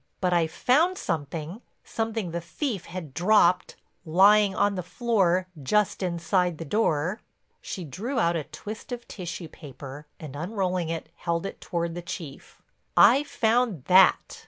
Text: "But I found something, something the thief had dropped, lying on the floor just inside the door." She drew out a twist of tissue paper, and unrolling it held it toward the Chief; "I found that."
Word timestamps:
"But 0.19 0.33
I 0.33 0.47
found 0.47 0.97
something, 0.97 1.61
something 1.83 2.31
the 2.31 2.41
thief 2.41 2.85
had 2.85 3.13
dropped, 3.13 3.75
lying 4.03 4.55
on 4.55 4.73
the 4.73 4.81
floor 4.81 5.45
just 5.61 6.01
inside 6.01 6.57
the 6.57 6.65
door." 6.65 7.21
She 7.61 7.83
drew 7.85 8.17
out 8.19 8.35
a 8.35 8.45
twist 8.45 8.91
of 8.91 9.07
tissue 9.07 9.47
paper, 9.47 10.07
and 10.19 10.35
unrolling 10.35 10.89
it 10.89 11.09
held 11.17 11.45
it 11.45 11.61
toward 11.61 11.93
the 11.93 12.01
Chief; 12.01 12.63
"I 12.97 13.21
found 13.23 13.83
that." 13.85 14.39